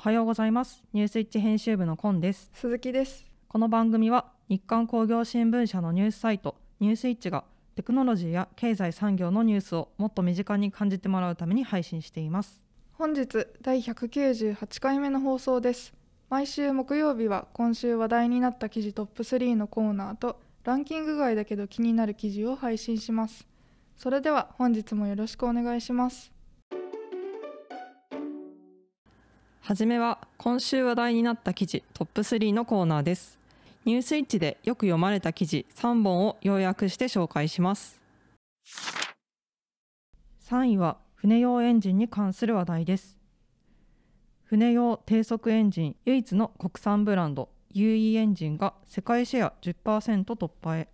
[0.00, 0.82] おはようございます。
[0.94, 2.50] ニュースイッチ編集部のコンです。
[2.54, 3.26] 鈴木です。
[3.48, 7.44] この番組は日刊工業新聞社のニュースサイトニュースイッチが
[7.76, 12.64] テクノロジーや経済産業のニュースをもっと身近に感じてもらうために配信しています。
[12.94, 15.92] 本日第198回目の放送です。
[16.30, 23.46] 毎週木曜日は今週話題になった記事トップ3のコーナーとランキング外だけど気になる記事を配信します。
[23.98, 26.32] それでは本日もよろしくお願いします
[29.62, 33.38] はじめは今週話題になった記事トップ3のコーナーです。
[33.84, 38.00] ニュースイッチでよく読まれた記事3本を要約して紹介します。
[40.48, 43.18] 3位は船用エンジンに関する話題です。
[44.44, 50.88] 船用低速エンジン唯一の国産ブランド UE エンジンが世界シェア10%突破へ。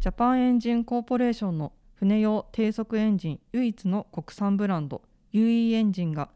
[0.00, 5.00] ジャパンエンジンコーポレーションの船用低速エンジン唯一の国産ブランド
[5.32, 6.28] UE エンジンが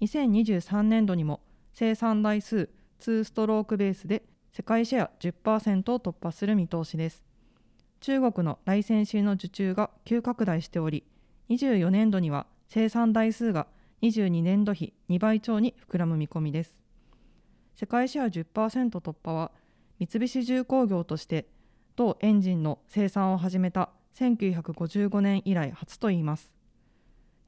[0.00, 1.40] 2023年度にも
[1.72, 2.68] 生産台数
[3.00, 7.24] 2ストロークベースで世界シェア10%を突破する見通しです。
[8.00, 11.04] 中国のライセンシーの受注が急拡大しており
[11.50, 13.66] 24年度には生産台数が
[14.02, 16.80] 22年度比2倍超に膨らむ見込みです。
[17.74, 19.50] 世界シェア10%突破は
[19.98, 21.48] 三菱重工業として
[21.96, 26.54] 同エンジンの生産を始めた1955年以来初といいます。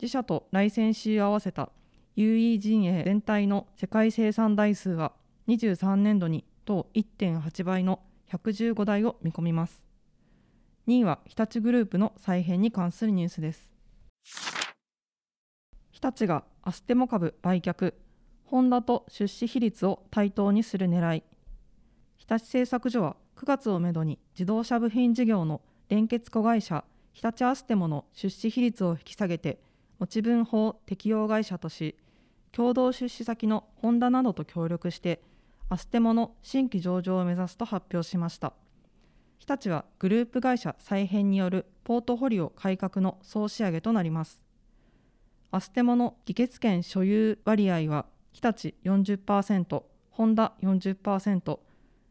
[0.01, 1.71] 自社とライセンシーを合わせた
[2.21, 5.13] UE 陣営全体の世界生産台数は
[5.49, 9.87] 23年度に同1.8倍の115台を見込みます。
[10.87, 13.73] 2位は日立グループの再編に関するニュースです。
[15.93, 17.95] 日立がアステモ株売却
[18.45, 21.23] ホンダと出資比率を対等にする狙い。
[22.19, 29.59] 日立製作所は9月をめどに自動車部品事業の連結子会社日立アステモの出資比率を引き下げて
[29.99, 31.97] 持ち分法適用会社とし
[32.55, 35.23] 共同出資先のホンダなどと協力して
[35.69, 38.53] アステモの新規上場を目指すと発表しました。
[39.39, 44.45] 日立はグループ会社再編によるポートフォリオ改革の総仕上げとなります。
[45.53, 51.59] アステモの議決権所有割合は日立40%ホンダ40%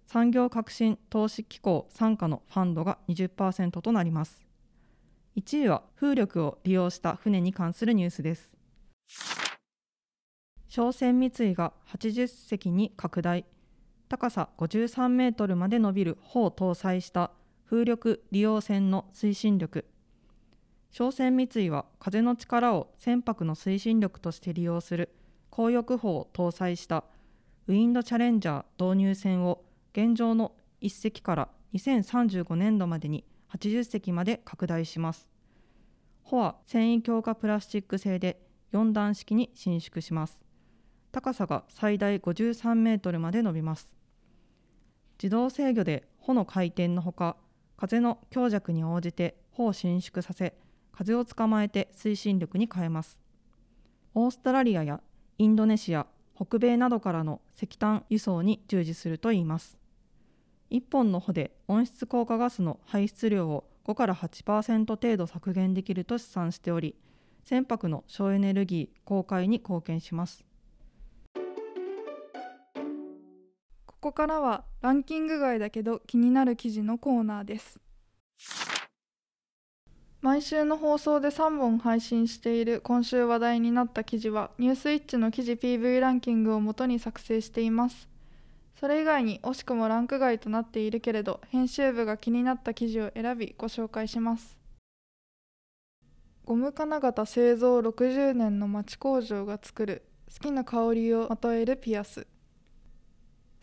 [0.06, 4.48] 産業革新投資機構傘下のファンドが20%となります。
[5.38, 8.58] 1位は風力を利用した船に関するニュースです。
[10.70, 13.44] 商船三井が80隻に拡大
[14.08, 17.32] 高さ53メートルまで伸びる帆を搭載した
[17.68, 19.86] 風力利用船の推進力
[20.92, 25.10] 商船三井は風の力を船舶の推進力として利用する
[25.50, 27.04] 高翼砲を搭載した
[27.68, 29.64] ウィンドチャレンジャー導入船を
[29.94, 30.52] 現状の
[30.82, 33.26] 1隻から2035年度までに
[33.56, 35.30] 80隻まで拡大します。
[36.24, 38.40] 帆は繊維強化プラスチック製で
[38.74, 40.49] 4段式に伸縮します。
[41.12, 43.94] 高さが最大53メートルまで伸びます。
[45.22, 47.38] 自動制御で帆の回転のほか、
[47.78, 50.54] 風の強弱に応じて帆を伸縮させ、
[50.92, 53.22] 風を捕まえて推進力に変えます。
[54.14, 55.02] オーストラリアや
[55.38, 59.80] インドネシア、北米などからの石炭輸送に従事するといいます。
[60.72, 66.96] 1本の帆で温室効果ガスの排出量を5から8%程度削減できると試算しており
[67.44, 70.46] 船舶の省エネルギー公開に貢献します
[74.02, 77.82] ここからはランキング外だけど気になる記事のコーナーです。
[80.22, 88.08] 毎週の放送で3本配信している今週話題になった記事はニュースイッチの記事 PV ランキングをもとに作成しています。
[88.80, 94.62] それ以外に惜しくもランク外となっているけれど編集部が気になった記事を選びご紹介します。
[96.46, 102.26] ゴム金型製造60年の町工場が作る好きな香りをまとえるピアス。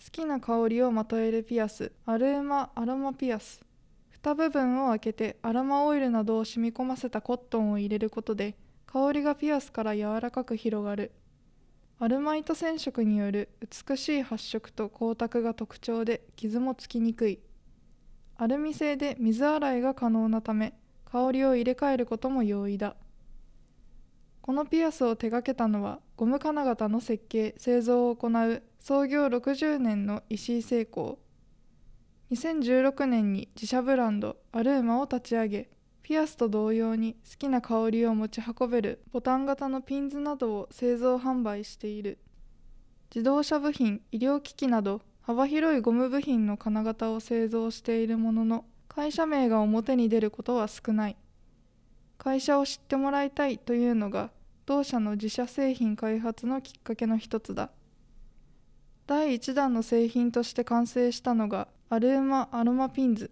[0.05, 3.65] 好きな香りをまとえるピアスアルーマアロマピアス。
[4.11, 8.57] 蓋部分を開けてアロマオイルなどを染み込ませたコットンを入れることで
[8.87, 11.13] 香りがピアスから柔らかく広がる。
[11.99, 13.49] アルマイト染色による
[13.89, 17.41] 美しい発色と光沢が特徴で傷もつきにくい。
[18.37, 20.75] アルミ製で水洗いが可能なため
[21.11, 22.97] 香りを入れ替えることも容易だ。
[24.47, 31.19] このピアスを手掛けたのはゴム金型の設計製造を行う創業60年の石井製工
[32.31, 35.69] 2016年に自社ブランドアルーマを立ち上げ
[36.05, 42.19] ピアスと同様に好きな香りを持ち運べるボタン型のピンズなどを製造販売している。
[43.13, 51.17] 自動車部品医療機器など幅広いゴム部品の金型を製造しているものの会社名が表に出ることは少ない。
[52.19, 54.31] 会社を知ってもらいたいというのが
[54.67, 57.71] 同社の自社製品開発のきっかけの一つだ。
[59.07, 63.31] 第1弾の製品として完成したのがアルーマアロマピンズ。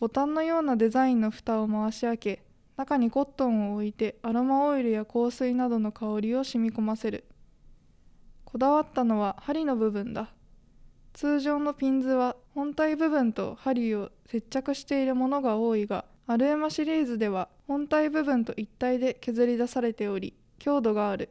[0.00, 2.42] ボタンのようなデザインの蓋を回し開け
[2.76, 7.24] 中にコットンを置いてアロマオイルや香水などの香りを染み込ませる。
[8.44, 10.30] こだわったのは針の部分だ。
[11.12, 21.30] 通常のピンズは本体部分と針を接着しているものが多いがアルーマシリーズでは本体部分と一体で削り出されており強度がある。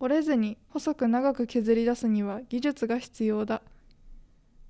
[0.00, 3.62] 折れずに細く長く削り出すには技術が必要だ。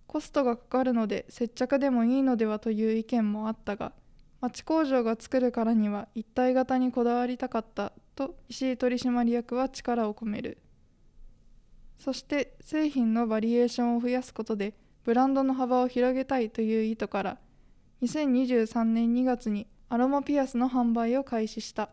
[0.06, 3.93] コストがかかるので接着でもいいのではという意見もあったが
[4.43, 10.59] 町工場が作るからには一体型にこだわりたかったと石井取締役は力を込める。
[11.99, 17.38] そして製品のバリエーションを増やすことでブランドの幅を広げたいという意図から
[18.05, 21.89] 2023年2月にアロマピアスの販売を開始した。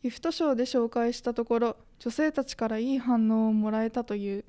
[0.00, 4.44] ギフトショーで紹介したところ女性たちからいい反応をもらえたという。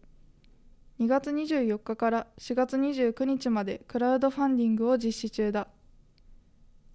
[1.00, 5.68] 2月24日から4月29日までクラウドファンディングを実施中だ。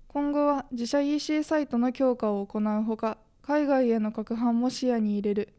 [0.06, 5.52] 今後は自社 EC サイトの強化を行うほか海外への拡販も視野に入れる。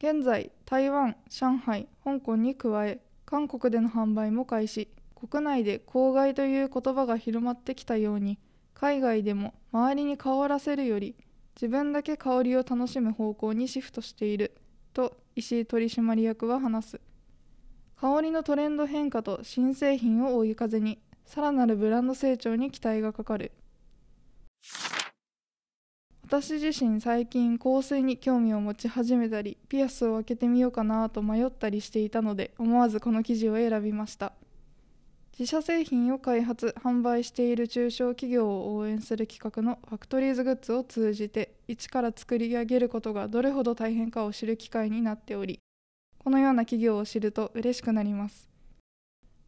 [0.00, 4.97] 現在台湾上海香港に加え韓国での販売も開始。
[5.18, 8.38] 国内で公害という言葉が広まってきたように
[8.72, 11.16] 海外でも周りに香らせるより
[11.56, 14.56] 自分だけ香りを楽しむ方向にシフトしている
[14.94, 17.00] と石井取締役は話す。
[18.00, 23.50] 香りのトレンド変化と新製品を追い風にさらなるブランド成長に期待がかかる。
[26.22, 34.32] 私自身最近香水に興味を持ち始めたりピアスを開けてみようかなと迷ったりしていたので思わずこの記事を選びました。
[35.38, 45.60] 自社製品を開発販売している中小企業を応援する企画のファクトリーズグッズを通じて一から作り上げることがどれほど大変かを知る機会になっており
[46.18, 48.48] このような企業を知ると嬉しくなります。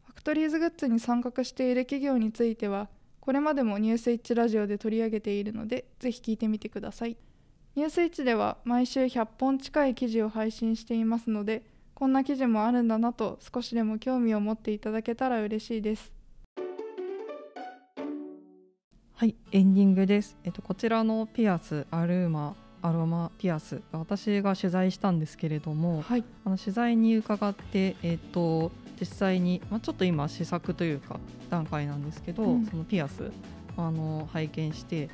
[0.05, 2.87] ファクトリーズグッズに参画している企業については
[3.19, 7.17] これまでもニュースイッチラジオで取り上げているのでぜひ聞いてみてください。
[7.75, 11.63] ニュースイッチでは毎週100本近い記事を配信していますので
[12.01, 16.11] こんな記事もあるんだなと少しでも興味を持っていただけたら嬉しいです。
[19.13, 26.23] はいエンディングです、えっと、こちらのピアスアルーマアロマピアス私が取材したんですけれどもはい。
[26.43, 31.19] あの取材に伺って、えっと、実際に、まあ、ちょっと今試作というか
[31.51, 32.65] 段階なんですけど、うん。
[32.65, 33.31] そのピアス
[33.77, 35.07] あの拝見して、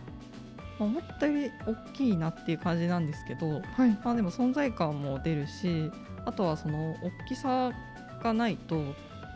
[0.80, 3.90] まあ思ったより大きいなっていう感じなんですけど、はい。
[4.06, 5.92] まあ、でも存在感も出るし
[6.28, 7.72] あとはその大きさ
[8.22, 8.94] がないと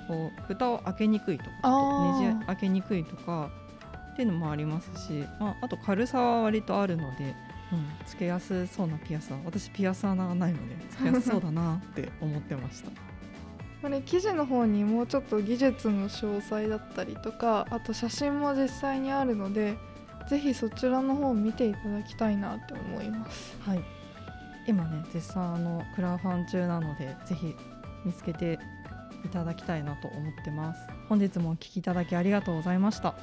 [0.08, 3.50] こう蓋を開けにくいとかねじ開けにくいとか
[4.12, 7.34] っていうのもありますし、まあ、あと軽さは割とあるので、
[7.72, 12.92] うん、つけやすそうなピアスは私ピアス穴がないのでつけやすそうだなって思ってました。
[13.82, 19.76] これ記事の方にもうちょっと技術の詳細だったりとかあと写真も実際にあるので
[20.30, 23.58] ぜひそちらの方を見ていただきたいなって思います。
[23.62, 23.84] はい、
[24.68, 27.56] 今ね絶賛あのクラファン中なのでぜひ
[28.06, 28.60] 見つけて
[29.26, 30.82] いただきたいなと思ってます。
[31.08, 33.16] 本日もお聞きいただきありがとうございました。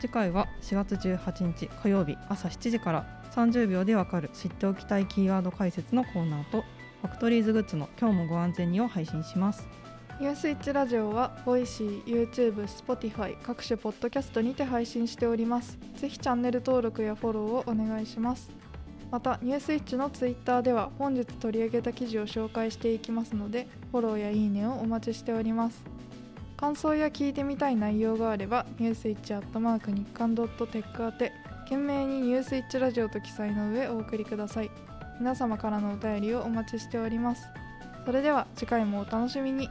[0.00, 6.64] 次回は4月18日火曜日朝7時から30秒でわかる知っておきたいキーワード解説のコーナーと
[7.02, 9.68] ファクトリーズグッズの今日もご安全にを配信します。
[10.20, 15.78] ニュースイッチラジオは Voicy、YouTube、Spotify 各種ポッドキャストにて配信しております。
[15.96, 18.59] ぜひチャンネル登録やフォローをお願いします。
[19.10, 25.84] またニュースイッチの Twitter では本日取り上げた記事を紹介していきますのでフォローやいいねをお待ちしております。
[26.56, 31.32] 感想や聞いてみたい内容があればニュースイッチアットマーク日刊ドットテック宛て
[31.64, 34.70] 懸命にニュースイッチラジオと記載の上お送りください。
[35.18, 37.42] 皆様からのお便りをお待ちしております。
[38.04, 39.68] それでは次回もお楽しみに。